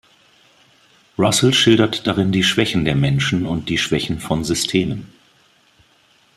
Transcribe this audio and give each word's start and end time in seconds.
Russell 1.15 1.53
schildert 1.53 2.07
darin 2.07 2.31
die 2.31 2.43
Schwächen 2.43 2.85
der 2.85 2.95
Menschen 2.95 3.45
und 3.45 3.69
die 3.69 3.77
Schwächen 3.77 4.17
von 4.19 4.43
Systemen. 4.43 5.13